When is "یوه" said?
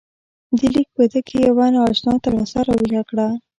1.47-1.65